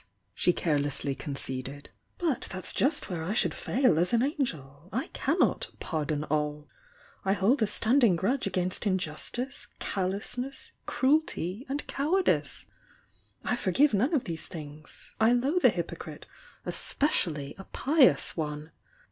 she 0.33 0.51
carelessly 0.51 1.13
conceded. 1.13 1.91
"But 2.17 2.47
that's 2.51 2.73
just 2.73 3.07
where 3.07 3.23
I 3.23 3.33
should 3.33 3.53
fail 3.53 3.99
as 3.99 4.13
an 4.13 4.23
angel! 4.23 4.89
I 4.91 5.09
cannot 5.09 5.67
'pardon 5.79 6.23
all.' 6.23 6.67
I 7.23 7.33
hold 7.33 7.61
a 7.61 7.67
standing 7.67 8.15
grudge 8.15 8.47
against 8.47 8.85
injus 8.85 9.29
tice, 9.31 9.67
callousness, 9.77 10.71
cruelty 10.87 11.67
and 11.69 11.85
cowardice. 11.85 12.65
I 13.43 13.55
forgive 13.55 13.93
none 13.93 14.15
of 14.15 14.23
these 14.23 14.47
things. 14.47 15.13
I 15.21 15.33
loathe 15.33 15.65
a 15.65 15.69
hypocrite 15.69 16.25
^spe 16.65 16.97
ciaUy 17.07 17.53
a 17.59 17.65
pious 17.65 18.35
one! 18.35 18.71